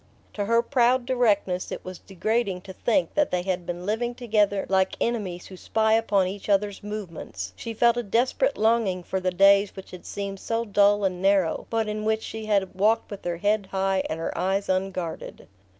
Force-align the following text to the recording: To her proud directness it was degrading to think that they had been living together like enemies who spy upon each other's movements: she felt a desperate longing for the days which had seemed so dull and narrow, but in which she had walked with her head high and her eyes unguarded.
To 0.33 0.45
her 0.45 0.63
proud 0.63 1.05
directness 1.05 1.71
it 1.71 1.85
was 1.85 1.99
degrading 1.99 2.61
to 2.61 2.73
think 2.73 3.13
that 3.13 3.29
they 3.29 3.43
had 3.43 3.67
been 3.67 3.85
living 3.85 4.15
together 4.15 4.65
like 4.67 4.95
enemies 4.99 5.45
who 5.45 5.55
spy 5.55 5.93
upon 5.93 6.25
each 6.25 6.49
other's 6.49 6.81
movements: 6.81 7.53
she 7.55 7.75
felt 7.75 7.97
a 7.97 8.01
desperate 8.01 8.57
longing 8.57 9.03
for 9.03 9.19
the 9.19 9.29
days 9.29 9.75
which 9.75 9.91
had 9.91 10.07
seemed 10.07 10.39
so 10.39 10.65
dull 10.65 11.03
and 11.03 11.21
narrow, 11.21 11.67
but 11.69 11.87
in 11.87 12.03
which 12.03 12.23
she 12.23 12.47
had 12.47 12.73
walked 12.73 13.11
with 13.11 13.23
her 13.25 13.37
head 13.37 13.67
high 13.69 14.01
and 14.09 14.19
her 14.19 14.35
eyes 14.35 14.69
unguarded. 14.69 15.47